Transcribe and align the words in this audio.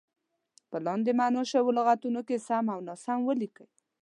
په 0.69 0.77
لاندې 0.85 1.11
معنا 1.19 1.41
شوو 1.51 1.75
لغتونو 1.77 2.21
کې 2.27 2.43
سم 2.47 2.65
او 2.73 2.79
ناسم 2.87 3.19
ولیکئ. 3.25 3.67